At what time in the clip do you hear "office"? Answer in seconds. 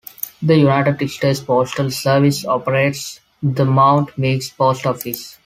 4.87-5.37